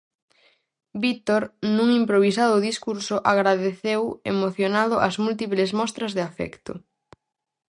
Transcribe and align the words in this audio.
Vítor, 1.03 1.43
nun 1.75 1.89
improvisado 2.01 2.55
discurso, 2.69 3.15
agradeceu 3.33 4.01
emocionado 4.33 4.95
as 5.07 5.15
múltiples 5.23 5.69
mostras 5.79 6.11
de 6.17 6.23
afecto. 6.29 6.73